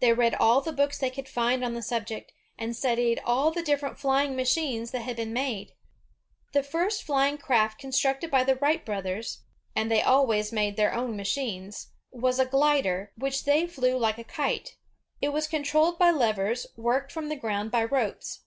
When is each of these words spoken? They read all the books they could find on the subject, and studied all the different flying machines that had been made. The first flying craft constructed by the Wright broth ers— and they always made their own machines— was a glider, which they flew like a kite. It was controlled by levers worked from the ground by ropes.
They 0.00 0.14
read 0.14 0.34
all 0.36 0.62
the 0.62 0.72
books 0.72 0.98
they 0.98 1.10
could 1.10 1.28
find 1.28 1.62
on 1.62 1.74
the 1.74 1.82
subject, 1.82 2.32
and 2.56 2.74
studied 2.74 3.20
all 3.22 3.50
the 3.50 3.60
different 3.62 3.98
flying 3.98 4.34
machines 4.34 4.92
that 4.92 5.02
had 5.02 5.14
been 5.14 5.34
made. 5.34 5.74
The 6.54 6.62
first 6.62 7.02
flying 7.02 7.36
craft 7.36 7.78
constructed 7.78 8.30
by 8.30 8.44
the 8.44 8.56
Wright 8.56 8.82
broth 8.82 9.04
ers— 9.04 9.42
and 9.76 9.90
they 9.90 10.00
always 10.00 10.52
made 10.52 10.78
their 10.78 10.94
own 10.94 11.18
machines— 11.18 11.88
was 12.10 12.38
a 12.38 12.46
glider, 12.46 13.12
which 13.18 13.44
they 13.44 13.66
flew 13.66 13.98
like 13.98 14.16
a 14.16 14.24
kite. 14.24 14.78
It 15.20 15.34
was 15.34 15.46
controlled 15.46 15.98
by 15.98 16.12
levers 16.12 16.66
worked 16.74 17.12
from 17.12 17.28
the 17.28 17.36
ground 17.36 17.70
by 17.70 17.84
ropes. 17.84 18.44